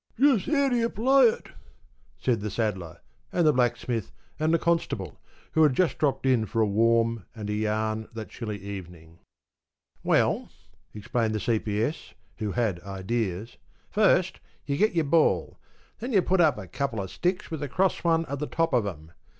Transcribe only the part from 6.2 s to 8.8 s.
in for a warm and a yarn that chilly